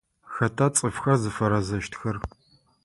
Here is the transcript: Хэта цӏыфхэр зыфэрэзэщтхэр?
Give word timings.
Хэта 0.33 0.67
цӏыфхэр 0.75 1.17
зыфэрэзэщтхэр? 1.21 2.15